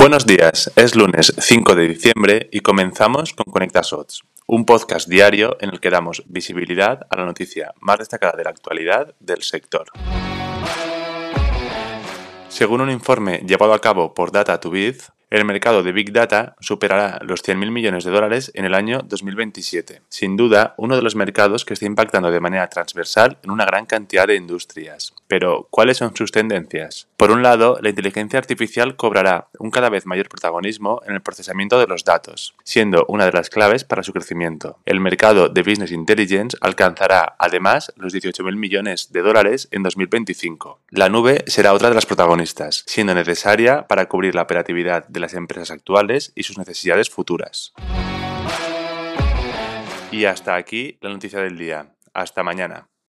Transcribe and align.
Buenos 0.00 0.26
días, 0.26 0.70
es 0.76 0.94
lunes 0.94 1.34
5 1.36 1.74
de 1.74 1.88
diciembre 1.88 2.48
y 2.52 2.60
comenzamos 2.60 3.32
con 3.32 3.52
Conecta 3.52 3.82
Sots, 3.82 4.22
un 4.46 4.64
podcast 4.64 5.08
diario 5.08 5.56
en 5.60 5.70
el 5.70 5.80
que 5.80 5.90
damos 5.90 6.22
visibilidad 6.28 7.08
a 7.10 7.16
la 7.16 7.24
noticia 7.24 7.74
más 7.80 7.98
destacada 7.98 8.36
de 8.36 8.44
la 8.44 8.50
actualidad 8.50 9.16
del 9.18 9.42
sector. 9.42 9.88
Según 12.48 12.80
un 12.80 12.92
informe 12.92 13.42
llevado 13.44 13.74
a 13.74 13.80
cabo 13.80 14.14
por 14.14 14.30
Data 14.30 14.58
2 14.58 14.72
Biz, 14.72 15.12
el 15.30 15.44
mercado 15.44 15.82
de 15.82 15.90
Big 15.90 16.12
Data 16.12 16.54
superará 16.60 17.18
los 17.22 17.42
100.000 17.42 17.72
millones 17.72 18.04
de 18.04 18.12
dólares 18.12 18.52
en 18.54 18.66
el 18.66 18.74
año 18.74 19.00
2027. 19.04 20.02
Sin 20.08 20.36
duda, 20.36 20.74
uno 20.78 20.94
de 20.94 21.02
los 21.02 21.16
mercados 21.16 21.64
que 21.64 21.74
está 21.74 21.86
impactando 21.86 22.30
de 22.30 22.38
manera 22.38 22.68
transversal 22.68 23.38
en 23.42 23.50
una 23.50 23.64
gran 23.64 23.84
cantidad 23.84 24.28
de 24.28 24.36
industrias. 24.36 25.12
Pero, 25.28 25.68
¿cuáles 25.70 25.98
son 25.98 26.16
sus 26.16 26.32
tendencias? 26.32 27.08
Por 27.16 27.30
un 27.30 27.42
lado, 27.42 27.78
la 27.82 27.90
inteligencia 27.90 28.38
artificial 28.38 28.96
cobrará 28.96 29.48
un 29.58 29.70
cada 29.70 29.90
vez 29.90 30.06
mayor 30.06 30.28
protagonismo 30.28 31.02
en 31.06 31.14
el 31.14 31.20
procesamiento 31.20 31.78
de 31.78 31.86
los 31.86 32.04
datos, 32.04 32.54
siendo 32.64 33.04
una 33.08 33.26
de 33.26 33.32
las 33.32 33.50
claves 33.50 33.84
para 33.84 34.02
su 34.02 34.12
crecimiento. 34.12 34.78
El 34.86 35.00
mercado 35.00 35.50
de 35.50 35.62
Business 35.62 35.92
Intelligence 35.92 36.56
alcanzará, 36.62 37.36
además, 37.38 37.92
los 37.96 38.14
18.000 38.14 38.56
millones 38.56 39.12
de 39.12 39.20
dólares 39.20 39.68
en 39.70 39.82
2025. 39.82 40.80
La 40.90 41.10
nube 41.10 41.44
será 41.46 41.74
otra 41.74 41.90
de 41.90 41.94
las 41.94 42.06
protagonistas, 42.06 42.84
siendo 42.86 43.14
necesaria 43.14 43.86
para 43.86 44.06
cubrir 44.08 44.34
la 44.34 44.42
operatividad 44.42 45.06
de 45.08 45.20
las 45.20 45.34
empresas 45.34 45.70
actuales 45.70 46.32
y 46.34 46.44
sus 46.44 46.56
necesidades 46.56 47.10
futuras. 47.10 47.74
Y 50.10 50.24
hasta 50.24 50.54
aquí 50.54 50.96
la 51.02 51.10
noticia 51.10 51.40
del 51.40 51.58
día. 51.58 51.92
Hasta 52.14 52.42
mañana. 52.42 52.88